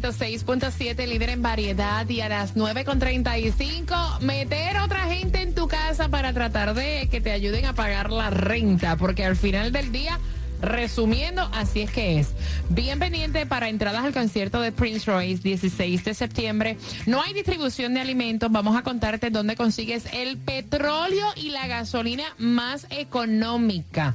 106.7, 0.00 1.06
líder 1.06 1.28
en 1.28 1.42
variedad, 1.42 2.08
y 2.08 2.22
a 2.22 2.28
las 2.30 2.56
9.35, 2.56 4.20
meter 4.20 4.78
otra 4.78 5.04
gente 5.04 5.42
en 5.42 5.54
tu 5.54 5.68
casa 5.68 6.08
para 6.08 6.32
tratar 6.32 6.72
de 6.72 7.08
que 7.10 7.20
te 7.20 7.30
ayuden 7.30 7.66
a 7.66 7.74
pagar 7.74 8.10
la 8.10 8.30
renta, 8.30 8.96
porque 8.96 9.22
al 9.22 9.36
final 9.36 9.70
del 9.70 9.92
día, 9.92 10.18
resumiendo, 10.62 11.42
así 11.52 11.82
es 11.82 11.90
que 11.90 12.18
es. 12.18 12.30
Bien 12.70 12.98
pendiente 12.98 13.44
para 13.44 13.68
entradas 13.68 14.02
al 14.02 14.14
concierto 14.14 14.62
de 14.62 14.72
Prince 14.72 15.10
Royce, 15.10 15.42
16 15.42 16.04
de 16.04 16.14
septiembre. 16.14 16.78
No 17.04 17.20
hay 17.20 17.34
distribución 17.34 17.92
de 17.92 18.00
alimentos, 18.00 18.50
vamos 18.50 18.74
a 18.74 18.82
contarte 18.82 19.28
dónde 19.28 19.56
consigues 19.56 20.06
el 20.14 20.38
petróleo 20.38 21.26
y 21.36 21.50
la 21.50 21.66
gasolina 21.66 22.24
más 22.38 22.86
económica. 22.88 24.14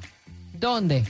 ¿Dónde? 0.54 1.04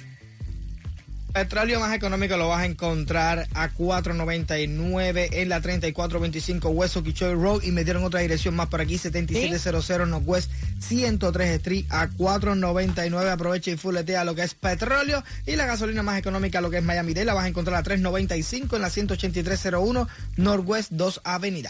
Petróleo 1.38 1.80
más 1.80 1.94
económico 1.94 2.36
lo 2.36 2.48
vas 2.48 2.62
a 2.62 2.66
encontrar 2.66 3.48
a 3.54 3.70
4.99 3.70 5.30
en 5.34 5.49
la 5.49 5.62
3425 5.62 6.70
West 6.70 6.98
Okeechobee 6.98 7.35
Road 7.35 7.62
y 7.62 7.70
me 7.71 7.84
dieron 7.84 8.04
otra 8.04 8.21
dirección 8.21 8.55
más 8.55 8.70
por 8.70 8.82
aquí 8.82 8.98
7700 8.98 10.07
Northwest 10.07 10.49
103 10.79 11.49
Street 11.57 11.85
a 11.90 12.07
4.99 12.07 13.29
aprovecha 13.29 13.70
y 13.70 13.77
fuletea 13.77 14.24
lo 14.24 14.34
que 14.34 14.41
es 14.41 14.55
petróleo 14.55 15.24
y 15.46 15.55
la 15.55 15.68
gasolina 15.68 16.02
más 16.02 16.18
económica 16.18 16.60
lo 16.60 16.71
que 16.71 16.77
es 16.77 16.84
Miami 16.84 17.13
Dade 17.13 17.26
la 17.26 17.35
vas 17.35 17.46
a 17.46 17.49
encontrar 17.49 17.77
a 17.77 17.84
3.95 17.84 18.76
en 18.76 18.82
la 18.82 18.90
18301 18.90 20.07
Northwest 20.38 20.91
2 20.94 21.22
Avenida. 21.24 21.70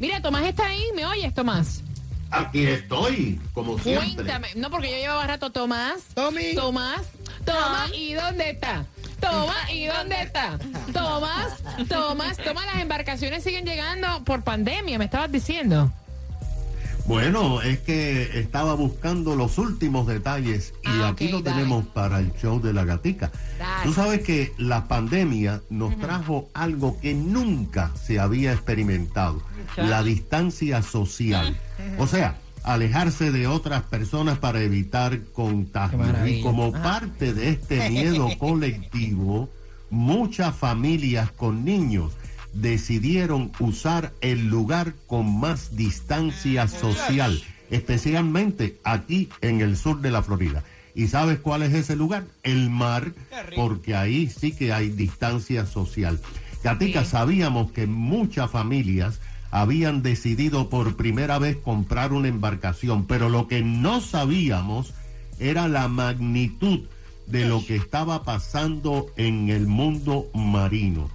Mira, 0.00 0.20
Tomás 0.20 0.44
está 0.44 0.66
ahí, 0.66 0.84
¿me 0.94 1.06
oyes, 1.06 1.32
Tomás? 1.32 1.82
Aquí 2.30 2.66
estoy, 2.66 3.40
como 3.54 3.78
siempre. 3.78 4.14
Cuéntame, 4.16 4.48
no 4.54 4.70
porque 4.70 4.90
yo 4.90 4.96
llevaba 4.98 5.26
rato 5.26 5.50
Tomás. 5.50 6.02
Tommy. 6.14 6.54
Tomás, 6.54 7.00
Tomás, 7.44 7.90
¿y 7.94 8.12
dónde 8.12 8.50
está? 8.50 8.84
Tomás, 9.20 9.70
¿y 9.72 9.86
dónde 9.86 10.22
está? 10.22 10.58
Tomás, 10.92 11.54
Tomás, 11.88 12.36
Tomás, 12.38 12.66
las 12.66 12.80
embarcaciones 12.82 13.42
siguen 13.42 13.64
llegando 13.64 14.22
por 14.24 14.42
pandemia, 14.44 14.98
me 14.98 15.04
estabas 15.06 15.30
diciendo. 15.32 15.92
Bueno, 17.06 17.62
es 17.62 17.78
que 17.80 18.38
estaba 18.38 18.74
buscando 18.74 19.34
los 19.34 19.56
últimos 19.56 20.06
detalles 20.06 20.74
y 20.84 20.88
Ah, 21.00 21.08
aquí 21.08 21.28
lo 21.28 21.40
dale. 21.40 21.56
tenemos 21.56 21.86
para 21.86 22.18
el 22.18 22.34
show 22.34 22.60
de 22.60 22.74
la 22.74 22.84
gatica. 22.84 23.30
Dale. 23.58 23.84
Tú 23.84 23.94
sabes 23.94 24.20
que 24.20 24.52
la 24.58 24.88
pandemia 24.88 25.62
nos 25.70 25.98
trajo 25.98 26.50
algo 26.52 27.00
que 27.00 27.14
nunca 27.14 27.92
se 27.96 28.20
había 28.20 28.52
experimentado, 28.52 29.42
la 29.76 30.02
distancia 30.02 30.82
social. 30.82 31.56
O 31.98 32.06
sea, 32.08 32.36
alejarse 32.68 33.32
de 33.32 33.46
otras 33.46 33.82
personas 33.84 34.38
para 34.38 34.60
evitar 34.60 35.22
contagios. 35.32 36.28
Y 36.28 36.42
como 36.42 36.70
parte 36.70 37.32
de 37.32 37.48
este 37.48 37.88
miedo 37.88 38.28
colectivo, 38.38 39.48
muchas 39.88 40.54
familias 40.54 41.30
con 41.32 41.64
niños 41.64 42.12
decidieron 42.52 43.52
usar 43.58 44.12
el 44.20 44.48
lugar 44.48 44.94
con 45.06 45.40
más 45.40 45.76
distancia 45.76 46.68
social, 46.68 47.42
especialmente 47.70 48.78
aquí 48.84 49.30
en 49.40 49.62
el 49.62 49.76
sur 49.76 50.00
de 50.00 50.10
la 50.10 50.22
Florida. 50.22 50.62
¿Y 50.94 51.08
sabes 51.08 51.38
cuál 51.38 51.62
es 51.62 51.72
ese 51.72 51.96
lugar? 51.96 52.24
El 52.42 52.68
mar, 52.68 53.12
porque 53.56 53.94
ahí 53.94 54.28
sí 54.28 54.52
que 54.52 54.74
hay 54.74 54.90
distancia 54.90 55.64
social. 55.64 56.20
Gatica, 56.62 57.04
sabíamos 57.04 57.70
que 57.72 57.86
muchas 57.86 58.50
familias 58.50 59.20
habían 59.50 60.02
decidido 60.02 60.68
por 60.68 60.96
primera 60.96 61.38
vez 61.38 61.56
comprar 61.56 62.12
una 62.12 62.28
embarcación, 62.28 63.06
pero 63.06 63.28
lo 63.28 63.48
que 63.48 63.62
no 63.62 64.00
sabíamos 64.00 64.92
era 65.38 65.68
la 65.68 65.88
magnitud 65.88 66.80
de 67.26 67.46
lo 67.46 67.64
que 67.64 67.76
estaba 67.76 68.24
pasando 68.24 69.06
en 69.16 69.48
el 69.50 69.66
mundo 69.66 70.28
marino. 70.34 71.08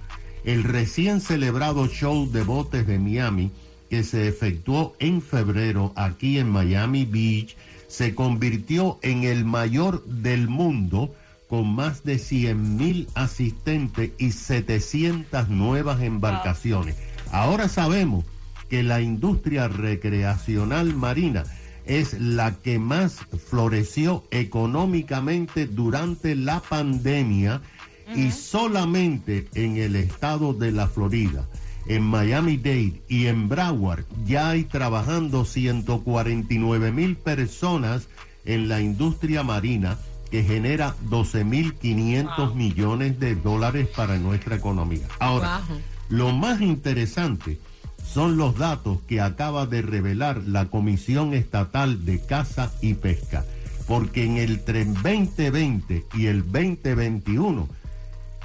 El 0.44 0.62
recién 0.62 1.20
celebrado 1.20 1.88
show 1.88 2.30
de 2.30 2.42
botes 2.42 2.86
de 2.86 2.98
Miami, 2.98 3.50
que 3.90 4.02
se 4.02 4.28
efectuó 4.28 4.94
en 4.98 5.22
febrero 5.22 5.92
aquí 5.96 6.38
en 6.38 6.50
Miami 6.50 7.04
Beach, 7.04 7.56
se 7.88 8.14
convirtió 8.14 8.98
en 9.02 9.24
el 9.24 9.44
mayor 9.44 10.04
del 10.04 10.48
mundo 10.48 11.14
con 11.48 11.74
más 11.74 12.02
de 12.04 12.18
100 12.18 12.76
mil 12.76 13.08
asistentes 13.14 14.10
y 14.18 14.32
700 14.32 15.48
nuevas 15.48 16.02
embarcaciones. 16.02 16.96
Ahora 17.32 17.68
sabemos 17.68 18.24
que 18.68 18.82
la 18.82 19.00
industria 19.00 19.68
recreacional 19.68 20.94
marina 20.94 21.44
es 21.86 22.18
la 22.18 22.54
que 22.54 22.78
más 22.78 23.20
floreció 23.50 24.24
económicamente 24.30 25.66
durante 25.66 26.34
la 26.34 26.60
pandemia 26.60 27.60
y 28.14 28.30
solamente 28.30 29.48
en 29.54 29.76
el 29.76 29.96
estado 29.96 30.52
de 30.54 30.72
la 30.72 30.88
Florida, 30.88 31.46
en 31.86 32.02
Miami 32.02 32.56
Dade 32.56 33.02
y 33.08 33.26
en 33.26 33.48
Broward 33.48 34.04
ya 34.24 34.50
hay 34.50 34.64
trabajando 34.64 35.44
149 35.44 36.92
mil 36.92 37.16
personas 37.16 38.08
en 38.44 38.68
la 38.68 38.80
industria 38.80 39.42
marina 39.42 39.98
que 40.30 40.42
genera 40.42 40.94
12.500 41.08 42.54
millones 42.54 43.20
de 43.20 43.36
dólares 43.36 43.88
para 43.94 44.16
nuestra 44.18 44.56
economía. 44.56 45.06
Ahora, 45.18 45.62
Wow. 45.68 45.78
Lo 46.08 46.32
más 46.32 46.60
interesante 46.60 47.58
son 48.04 48.36
los 48.36 48.56
datos 48.58 48.98
que 49.08 49.20
acaba 49.20 49.66
de 49.66 49.82
revelar 49.82 50.42
la 50.46 50.66
Comisión 50.66 51.34
Estatal 51.34 52.04
de 52.04 52.20
Caza 52.20 52.70
y 52.80 52.94
Pesca, 52.94 53.44
porque 53.86 54.24
en 54.24 54.36
el 54.36 54.62
tren 54.62 54.94
2020 54.94 56.04
y 56.14 56.26
el 56.26 56.42
2021, 56.42 57.68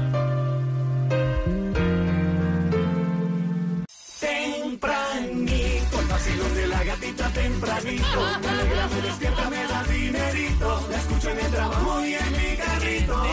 Tempranito. 8.12 8.40
Me 8.42 8.50
alegra, 8.50 8.88
me 8.88 9.02
despierta, 9.02 9.50
me 9.50 9.68
da 9.68 9.84
dinerito. 9.84 10.88
La 10.90 10.98
escucho 10.98 11.30
en 11.30 11.40
el 11.40 11.52
trabajo 11.52 12.06
y 12.06 12.14
en 12.16 12.32
mi 12.32 12.58
carrito. 12.58 13.24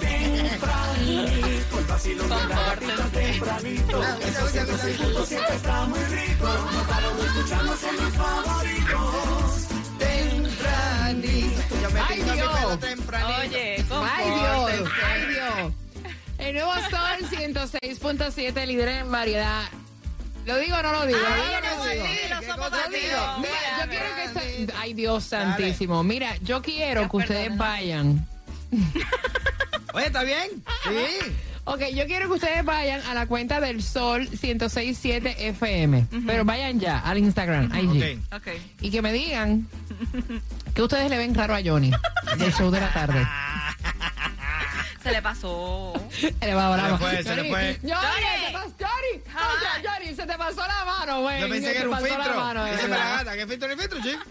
Tempranito, 0.00 1.78
el 1.78 1.84
vacilo 1.86 2.22
de 2.24 2.28
la 2.28 2.36
gatita 2.46 3.04
tempranito. 3.12 4.02
Esos 4.02 4.54
106.7 4.54 5.26
siempre 5.26 5.56
está 5.56 5.84
muy 5.86 5.98
rico. 6.00 6.46
No 6.72 6.82
paro 6.86 7.14
de 7.16 7.26
escucharnos, 7.26 7.78
son 7.80 7.94
mis 8.04 8.14
favoritos. 8.14 9.68
Tempranito. 9.98 11.62
Yo 11.82 11.90
me 11.90 12.00
Ay, 12.00 12.22
Dios. 12.22 12.80
tempranito. 12.80 13.40
Oye, 13.40 13.84
Ay, 13.90 14.26
Dios, 14.30 14.90
ay, 15.04 15.26
Dios. 15.28 15.72
El 16.38 16.54
nuevo 16.54 16.72
Sol 16.74 17.28
106.7, 17.30 18.66
líder 18.66 18.88
en 18.88 19.10
variedad. 19.10 19.62
¿Lo 20.46 20.56
digo 20.58 20.76
o 20.76 20.82
no 20.82 20.92
lo 20.92 21.06
digo? 21.06 21.18
Mira, 21.18 21.60
yo 23.80 23.88
quiero 23.88 24.06
que 24.16 24.28
Dale. 24.34 24.60
esto- 24.62 24.74
Ay, 24.78 24.94
Dios 24.94 25.24
santísimo. 25.24 26.02
Mira, 26.02 26.36
yo 26.42 26.62
quiero 26.62 27.02
Ya, 27.02 27.08
que 27.08 27.16
ustedes 27.16 27.48
perdónenla. 27.50 27.64
vayan. 27.64 28.26
Oye, 29.94 30.06
¿está 30.06 30.22
bien? 30.22 30.48
Sí. 30.84 31.32
Ok, 31.64 31.80
yo 31.94 32.06
quiero 32.06 32.26
que 32.28 32.34
ustedes 32.34 32.64
vayan 32.64 33.00
a 33.02 33.14
la 33.14 33.26
cuenta 33.26 33.60
del 33.60 33.82
Sol 33.82 34.28
106.7 34.28 35.34
FM. 35.38 36.06
Pero 36.26 36.44
vayan 36.44 36.80
ya 36.80 36.98
al 37.00 37.18
Instagram, 37.18 37.70
IG. 37.76 38.18
Ok. 38.32 38.36
Ok. 38.36 38.48
Y 38.80 38.90
que 38.90 39.02
me 39.02 39.12
digan 39.12 39.68
que 40.74 40.82
ustedes 40.82 41.10
le 41.10 41.16
ven 41.18 41.34
raro 41.34 41.54
a 41.54 41.60
Johnny 41.62 41.90
del 42.38 42.52
show 42.54 42.70
de 42.70 42.80
la 42.80 42.92
tarde. 42.92 43.26
Se 45.02 45.10
le 45.12 45.22
pasó. 45.22 45.92
Se 46.10 46.32
le 46.46 46.54
va 46.54 46.98
fue, 46.98 47.22
se 47.22 47.30
le 47.34 47.36
Johnny, 47.36 47.48
fue. 47.50 47.78
Johnny, 47.82 47.90
Johnny. 47.90 47.90
se 47.90 47.90
te 47.90 47.90
pasó- 47.90 47.90
Johnny, 47.90 48.44
Ah. 48.46 48.49
Contra, 49.50 49.92
Johnny, 49.92 50.14
se 50.14 50.26
te 50.26 50.38
pasó 50.38 50.62
la 50.66 50.84
mano, 50.84 51.20
güey. 51.22 51.40
Yo 51.40 51.48
pensé 51.48 51.66
Se 51.68 51.72
que 51.72 51.78
era 51.78 51.88
un 51.88 51.94
pasó 51.94 52.06
la 52.06 52.14
filtro. 52.24 52.40
mano, 52.40 52.64
de 52.64 52.70
Esa 52.74 52.82
es 52.82 52.88
la 52.90 52.96
gata. 52.98 53.34
¿Qué 53.36 53.46
filtro 53.46 53.68
ni 53.68 53.76
filtro, 53.76 54.00
chico? 54.02 54.22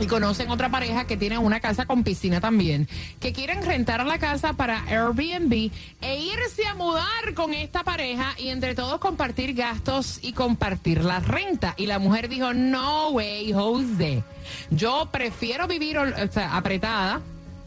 Y 0.00 0.06
conocen 0.06 0.50
otra 0.50 0.70
pareja 0.70 1.06
que 1.06 1.18
tiene 1.18 1.36
una 1.36 1.60
casa 1.60 1.84
con 1.84 2.04
piscina 2.04 2.40
también, 2.40 2.88
que 3.20 3.34
quieren 3.34 3.62
rentar 3.62 4.04
la 4.06 4.18
casa 4.18 4.54
para 4.54 4.82
Airbnb 4.86 5.70
e 6.00 6.16
irse 6.18 6.66
a 6.66 6.74
mudar 6.74 7.34
con 7.34 7.52
esta 7.52 7.84
pareja 7.84 8.34
y 8.38 8.48
entre 8.48 8.74
todos 8.74 8.98
compartir 8.98 9.52
gastos 9.52 10.18
y 10.22 10.32
compartir 10.32 11.04
la 11.04 11.20
renta. 11.20 11.74
Y 11.76 11.86
la 11.86 11.98
mujer 11.98 12.30
dijo, 12.30 12.54
no 12.54 13.10
way, 13.10 13.52
Jose. 13.52 14.24
Yo 14.70 15.10
prefiero 15.12 15.66
vivir 15.66 15.98
o 15.98 16.04
apretada, 16.50 17.20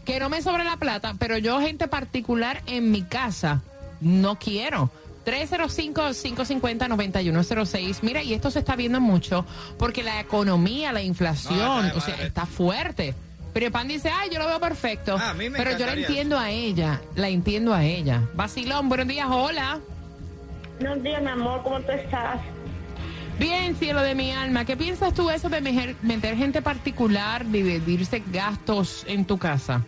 que 0.04 0.20
no 0.20 0.30
me 0.30 0.42
sobre 0.42 0.64
la 0.64 0.78
plata, 0.78 1.16
pero 1.20 1.38
yo 1.38 1.62
gente 1.62 1.88
particular 1.88 2.64
en 2.66 2.92
mi 2.92 3.04
casa 3.04 3.62
no 4.02 4.38
quiero. 4.38 4.90
305-550-9106. 5.26 8.00
Mira, 8.02 8.24
y 8.24 8.34
esto 8.34 8.52
se 8.52 8.60
está 8.60 8.76
viendo 8.76 9.00
mucho 9.00 9.46
porque 9.78 10.04
la 10.04 10.20
economía, 10.20 10.92
la 10.92 11.02
inflación, 11.02 11.88
No, 11.88 11.96
o 11.96 12.02
sea, 12.02 12.16
está 12.16 12.46
fuerte. 12.46 13.16
Pero 13.54 13.72
Pan 13.72 13.88
dice, 13.88 14.10
ay, 14.10 14.30
yo 14.32 14.40
lo 14.40 14.48
veo 14.48 14.60
perfecto. 14.60 15.16
Ah, 15.20 15.30
a 15.30 15.34
mí 15.34 15.50
me 15.50 15.58
Pero 15.58 15.78
yo 15.78 15.86
la 15.86 15.94
entiendo 15.94 16.40
a 16.40 16.50
ella, 16.50 17.02
la 17.16 17.30
entiendo 17.30 17.74
a 17.74 17.84
ella. 17.84 18.22
Vacilón, 18.34 18.90
buenos 18.90 19.08
días, 19.08 19.28
hola. 19.30 19.80
Buenos 20.80 21.04
días, 21.04 21.22
mi 21.22 21.30
amor, 21.30 21.62
¿cómo 21.64 21.80
tú 21.82 21.92
estás? 21.92 22.40
Bien, 23.40 23.76
cielo 23.76 24.02
de 24.02 24.16
mi 24.16 24.32
alma, 24.32 24.66
¿qué 24.66 24.76
piensas 24.76 25.14
tú 25.14 25.30
eso 25.30 25.50
de 25.50 25.96
meter 26.02 26.36
gente 26.36 26.62
particular, 26.62 27.46
dividirse 27.46 28.24
gastos 28.32 29.06
en 29.08 29.26
tu 29.26 29.38
casa? 29.38 29.82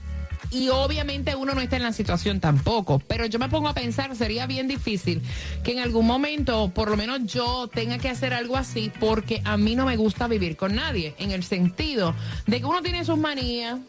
y 0.49 0.69
obviamente 0.69 1.35
uno 1.35 1.53
no 1.53 1.61
está 1.61 1.77
en 1.77 1.83
la 1.83 1.93
situación 1.93 2.39
tampoco, 2.39 2.99
pero 2.99 3.25
yo 3.25 3.39
me 3.39 3.49
pongo 3.49 3.69
a 3.69 3.73
pensar, 3.73 4.15
sería 4.15 4.47
bien 4.47 4.67
difícil 4.67 5.21
que 5.63 5.73
en 5.73 5.79
algún 5.79 6.07
momento, 6.07 6.71
por 6.73 6.89
lo 6.89 6.97
menos 6.97 7.25
yo 7.25 7.67
tenga 7.67 7.97
que 7.99 8.09
hacer 8.09 8.33
algo 8.33 8.57
así, 8.57 8.91
porque 8.99 9.41
a 9.45 9.57
mí 9.57 9.75
no 9.75 9.85
me 9.85 9.97
gusta 9.97 10.27
vivir 10.27 10.57
con 10.57 10.75
nadie, 10.75 11.15
en 11.19 11.31
el 11.31 11.43
sentido 11.43 12.15
de 12.47 12.59
que 12.59 12.65
uno 12.65 12.81
tiene 12.81 13.05
sus 13.05 13.17
manías, 13.17 13.79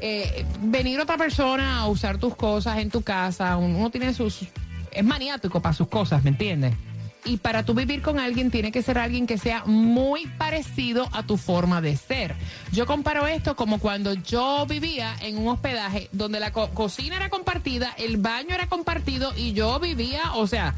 eh, 0.00 0.44
venir 0.62 1.00
otra 1.00 1.16
persona 1.16 1.78
a 1.78 1.86
usar 1.86 2.18
tus 2.18 2.34
cosas 2.34 2.78
en 2.78 2.90
tu 2.90 3.02
casa, 3.02 3.56
uno 3.56 3.88
tiene 3.90 4.12
sus... 4.12 4.40
es 4.90 5.04
maniático 5.04 5.62
para 5.62 5.74
sus 5.74 5.88
cosas, 5.88 6.24
¿me 6.24 6.30
entiendes? 6.30 6.74
Y 7.24 7.36
para 7.36 7.64
tú 7.64 7.72
vivir 7.74 8.02
con 8.02 8.18
alguien 8.18 8.50
tiene 8.50 8.72
que 8.72 8.82
ser 8.82 8.98
alguien 8.98 9.26
que 9.28 9.38
sea 9.38 9.64
muy 9.64 10.26
parecido 10.26 11.08
a 11.12 11.22
tu 11.22 11.36
forma 11.36 11.80
de 11.80 11.96
ser. 11.96 12.34
Yo 12.72 12.84
comparo 12.84 13.26
esto 13.28 13.54
como 13.54 13.78
cuando 13.78 14.12
yo 14.14 14.66
vivía 14.66 15.14
en 15.20 15.38
un 15.38 15.46
hospedaje 15.48 16.08
donde 16.12 16.40
la 16.40 16.50
co- 16.52 16.70
cocina 16.70 17.16
era 17.16 17.30
compartida, 17.30 17.94
el 17.96 18.16
baño 18.16 18.54
era 18.54 18.66
compartido 18.68 19.32
y 19.36 19.52
yo 19.52 19.78
vivía, 19.78 20.32
o 20.34 20.48
sea, 20.48 20.74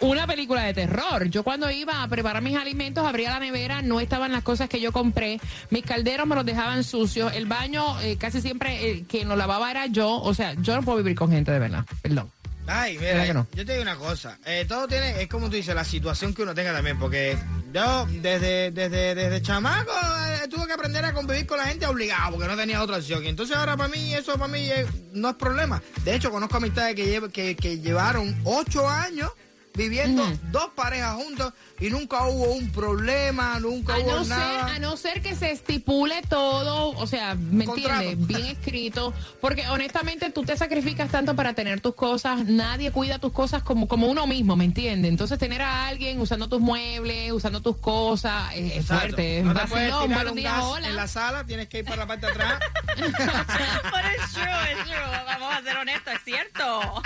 una 0.00 0.26
película 0.26 0.62
de 0.62 0.72
terror. 0.72 1.28
Yo 1.28 1.44
cuando 1.44 1.70
iba 1.70 2.02
a 2.02 2.08
preparar 2.08 2.42
mis 2.42 2.56
alimentos, 2.56 3.06
abría 3.06 3.30
la 3.30 3.40
nevera, 3.40 3.82
no 3.82 4.00
estaban 4.00 4.32
las 4.32 4.42
cosas 4.42 4.70
que 4.70 4.80
yo 4.80 4.92
compré, 4.92 5.40
mis 5.68 5.84
calderos 5.84 6.26
me 6.26 6.34
los 6.34 6.46
dejaban 6.46 6.84
sucios, 6.84 7.34
el 7.34 7.44
baño 7.46 8.00
eh, 8.00 8.16
casi 8.16 8.40
siempre 8.40 8.90
eh, 8.90 9.04
quien 9.06 9.28
lo 9.28 9.36
lavaba 9.36 9.70
era 9.70 9.86
yo, 9.88 10.10
o 10.22 10.32
sea, 10.32 10.54
yo 10.54 10.74
no 10.74 10.82
puedo 10.82 10.98
vivir 10.98 11.14
con 11.16 11.30
gente 11.30 11.52
de 11.52 11.58
verdad, 11.58 11.84
perdón. 12.00 12.30
Ay, 12.66 12.96
¿Verdad 12.96 13.12
mira, 13.14 13.26
que 13.26 13.34
no? 13.34 13.46
yo 13.54 13.66
te 13.66 13.72
digo 13.72 13.82
una 13.82 13.96
cosa. 13.96 14.38
Eh, 14.46 14.64
todo 14.68 14.86
tiene, 14.86 15.20
es 15.20 15.28
como 15.28 15.48
tú 15.50 15.56
dices, 15.56 15.74
la 15.74 15.84
situación 15.84 16.32
que 16.32 16.42
uno 16.42 16.54
tenga 16.54 16.72
también, 16.72 16.98
porque 16.98 17.36
Yo 17.72 18.06
desde, 18.06 18.70
desde, 18.70 19.14
desde 19.16 19.42
chamaco 19.42 19.90
eh, 19.90 20.46
tuve 20.48 20.66
que 20.66 20.72
aprender 20.74 21.04
a 21.04 21.12
convivir 21.12 21.46
con 21.46 21.58
la 21.58 21.66
gente 21.66 21.86
obligado 21.86 22.32
porque 22.36 22.46
no 22.48 22.56
tenía 22.56 22.80
otra 22.82 22.98
opción. 22.98 23.24
Y 23.24 23.28
entonces 23.28 23.56
ahora 23.56 23.76
para 23.76 23.88
mí 23.88 24.14
eso 24.14 24.34
para 24.34 24.46
mí 24.46 24.70
eh, 24.70 24.86
no 25.12 25.30
es 25.30 25.36
problema. 25.36 25.82
De 26.04 26.14
hecho 26.14 26.30
conozco 26.30 26.58
amistades 26.58 26.94
que, 26.94 27.04
llev- 27.20 27.32
que, 27.32 27.56
que 27.56 27.78
llevaron 27.80 28.40
ocho 28.44 28.88
años 28.88 29.30
viviendo 29.74 30.24
dos 30.50 30.68
parejas 30.74 31.14
juntos 31.16 31.52
y 31.80 31.88
nunca 31.90 32.26
hubo 32.26 32.52
un 32.52 32.70
problema, 32.70 33.58
nunca 33.60 33.94
A 33.94 33.98
hubo 34.00 34.10
no, 34.12 34.24
ser, 34.24 34.36
nada. 34.36 34.74
a 34.74 34.78
no 34.78 34.96
ser 34.96 35.22
que 35.22 35.34
se 35.34 35.50
estipule 35.50 36.22
todo, 36.28 36.90
o 36.90 37.06
sea, 37.06 37.34
¿me 37.34 37.64
Contrato. 37.64 38.00
entiendes? 38.02 38.26
Bien 38.26 38.46
escrito, 38.46 39.12
porque 39.40 39.66
honestamente 39.68 40.30
tú 40.30 40.42
te 40.44 40.56
sacrificas 40.56 41.10
tanto 41.10 41.34
para 41.34 41.54
tener 41.54 41.80
tus 41.80 41.94
cosas, 41.94 42.44
nadie 42.46 42.92
cuida 42.92 43.18
tus 43.18 43.32
cosas 43.32 43.62
como, 43.62 43.88
como 43.88 44.06
uno 44.08 44.26
mismo, 44.26 44.56
¿me 44.56 44.64
entiendes? 44.64 45.10
Entonces 45.10 45.38
tener 45.38 45.62
a 45.62 45.86
alguien 45.86 46.20
usando 46.20 46.48
tus 46.48 46.60
muebles, 46.60 47.32
usando 47.32 47.60
tus 47.60 47.76
cosas, 47.78 48.52
es, 48.54 48.86
fuerte. 48.86 49.38
es 49.38 49.44
No 49.44 49.54
te 49.54 49.66
puedes 49.66 49.92
tirar 50.06 50.26
un 50.28 50.34
días, 50.36 50.54
gas 50.54 50.64
hola. 50.64 50.88
en 50.88 50.96
la 50.96 51.08
sala, 51.08 51.44
tienes 51.44 51.68
que 51.68 51.78
ir 51.80 51.84
para 51.84 51.96
la 51.98 52.06
parte 52.06 52.26
de 52.26 52.32
atrás. 52.32 52.60
Pero 52.96 54.08
es 54.08 54.32
true, 54.32 54.72
es 54.72 54.84
true. 54.84 55.24
Vamos 55.26 55.54
a 55.54 55.62
ser 55.62 55.76
honestos, 55.76 56.12
es 56.14 56.20
cierto. 56.24 57.02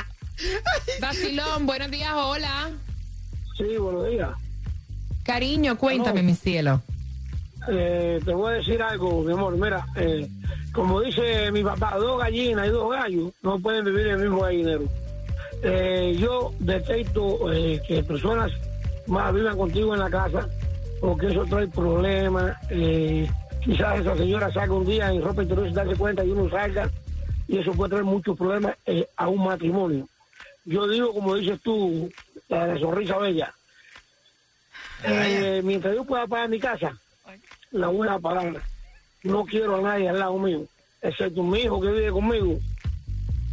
Vacilón, 1.01 1.67
buenos 1.67 1.91
días, 1.91 2.13
hola. 2.15 2.71
Sí, 3.57 3.77
buenos 3.79 4.09
días. 4.09 4.31
Cariño, 5.23 5.77
cuéntame, 5.77 6.23
mi 6.23 6.35
cielo. 6.35 6.83
Eh, 7.69 8.21
te 8.25 8.33
voy 8.33 8.53
a 8.53 8.57
decir 8.59 8.81
algo, 8.81 9.23
mi 9.23 9.33
amor. 9.33 9.57
Mira, 9.57 9.85
eh, 9.97 10.29
como 10.73 11.01
dice 11.01 11.51
mi 11.51 11.65
papá, 11.65 11.97
dos 11.97 12.21
gallinas 12.21 12.67
y 12.69 12.71
dos 12.71 12.91
gallos 12.91 13.33
no 13.43 13.59
pueden 13.59 13.85
vivir 13.85 14.07
en 14.07 14.15
el 14.15 14.21
mismo 14.21 14.41
gallinero. 14.43 14.85
Eh, 15.63 16.17
yo 16.19 16.53
detecto 16.61 17.53
eh, 17.53 17.83
que 17.89 18.03
personas 18.03 18.53
más 19.07 19.35
vivan 19.35 19.57
contigo 19.57 19.95
en 19.95 20.01
la 20.01 20.11
casa 20.11 20.49
porque 21.01 21.29
eso 21.29 21.45
trae 21.47 21.67
problemas. 21.67 22.57
Eh, 22.71 23.29
quizás 23.65 24.01
esa 24.01 24.17
señora 24.17 24.53
salga 24.53 24.75
un 24.75 24.87
día 24.87 25.11
en 25.11 25.23
ropa 25.23 25.43
interior 25.43 25.67
sin 25.67 25.75
darse 25.75 25.97
cuenta 25.97 26.25
y 26.25 26.31
uno 26.31 26.49
salga 26.51 26.91
y 27.49 27.59
eso 27.59 27.73
puede 27.73 27.91
traer 27.91 28.05
muchos 28.05 28.37
problemas 28.37 28.77
eh, 28.87 29.09
a 29.17 29.29
un 29.29 29.45
matrimonio. 29.45 30.07
Yo 30.67 30.89
digo, 30.89 31.15
como 31.15 31.37
dices 31.37 31.61
tú, 31.63 32.13
la 32.49 32.67
de 32.67 32.81
sonrisa 32.81 33.17
bella. 33.19 33.55
Eh, 35.05 35.61
mientras 35.65 35.95
yo 35.95 36.05
pueda 36.05 36.27
pagar 36.27 36.49
mi 36.49 36.59
casa, 36.59 36.97
la 37.71 37.89
voy 37.89 38.09
a 38.09 38.19
pagar. 38.19 38.61
No 39.23 39.45
quiero 39.45 39.77
a 39.77 39.81
nadie 39.81 40.09
al 40.09 40.19
lado 40.19 40.39
mío, 40.39 40.65
excepto 41.01 41.43
mi 41.43 41.61
hijo 41.61 41.81
que 41.81 41.91
vive 41.93 42.11
conmigo 42.11 42.59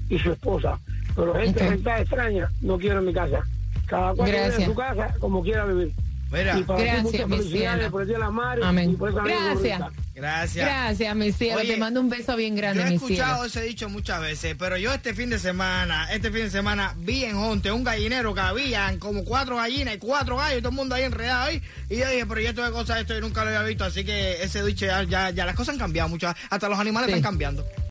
y 0.10 0.18
su 0.18 0.32
esposa. 0.32 0.80
Pero 1.16 1.36
gente 1.36 1.64
Ok. 1.64 1.70
rentada 1.70 2.00
extraña 2.02 2.52
no 2.62 2.78
quiero 2.80 3.00
en 3.00 3.06
mi 3.06 3.14
casa. 3.14 3.44
Cada 3.86 4.16
cual 4.16 4.32
vive 4.32 4.56
en 4.56 4.66
su 4.66 4.74
casa 4.74 5.14
como 5.20 5.44
quiera 5.44 5.66
vivir. 5.66 5.94
Mira, 6.34 6.58
y 6.60 6.64
para 6.64 6.80
Gracias, 6.82 7.04
muchas 7.04 7.28
mi 7.30 7.42
cielo. 7.44 7.92
por 7.92 8.02
el 8.02 8.08
Día 8.08 8.18
de 8.18 8.24
la 8.24 8.32
Madre 8.32 8.62
Amén. 8.66 8.90
y 8.92 8.96
por 8.96 9.10
esa 9.10 9.22
linda 9.24 9.40
Gracias. 9.54 9.82
gracias. 10.16 10.66
Gracias, 10.66 11.16
mi 11.16 11.32
cielo. 11.32 11.60
Oye, 11.60 11.74
Te 11.74 11.78
mando 11.78 12.00
un 12.02 12.10
beso 12.10 12.36
bien 12.36 12.56
Yo 12.56 12.62
grande, 12.62 12.82
he 12.82 12.86
mi 12.90 12.96
escuchado 12.96 13.34
cielo. 13.36 13.46
ese 13.46 13.62
dicho 13.62 13.88
muchas 13.90 14.20
veces, 14.20 14.56
pero 14.58 14.78
yo 14.78 14.92
este 14.94 15.14
fin 15.14 15.30
de 15.30 15.38
semana, 15.40 16.08
este 16.12 16.32
fin 16.32 16.42
de 16.46 16.50
semana 16.50 16.96
vi 16.98 17.24
en 17.26 17.36
Jonte 17.36 17.72
un 17.72 17.84
gallinero 17.84 18.34
que 18.34 18.42
habían 18.42 18.98
como 19.00 19.24
cuatro 19.24 19.58
gallinas 19.58 19.96
y 19.96 19.98
cuatro 20.00 20.38
gallos, 20.38 20.60
todo 20.62 20.70
el 20.70 20.76
mundo 20.76 20.96
ahí 20.96 21.04
enredado 21.04 21.46
ahí. 21.46 21.62
Y 21.90 21.98
yo 21.98 22.10
dije, 22.10 22.26
pero 22.26 22.42
yo 22.42 22.50
esto 22.50 22.64
de 22.64 22.72
cosas, 22.72 23.00
esto 23.02 23.14
yo 23.14 23.22
nunca 23.22 23.44
lo 23.44 23.50
había 23.50 23.64
visto, 23.64 23.84
así 23.86 24.04
que 24.04 24.42
ese 24.44 24.64
dicho 24.66 24.86
ya, 24.86 25.04
ya, 25.04 25.30
ya 25.30 25.46
las 25.46 25.56
cosas 25.56 25.74
han 25.74 25.80
cambiado 25.80 26.10
mucho, 26.10 26.34
hasta 26.50 26.68
los 26.70 26.80
animales 26.80 27.08
Sí. 27.10 27.14
están 27.14 27.32
cambiando. 27.32 27.66